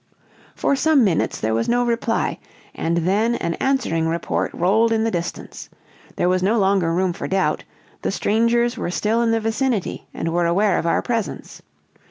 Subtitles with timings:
[0.55, 2.39] For some minutes there was no reply,
[2.73, 5.69] and then an answering report rolled in the distance.
[6.15, 7.65] There was no longer room for doubt;
[8.01, 11.61] the strangers were still in the vicinity, and were aware of our presence.